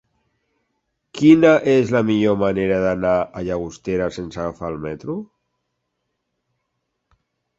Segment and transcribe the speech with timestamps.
[1.19, 5.19] Quina és la millor manera d'anar a Llagostera sense agafar el metro?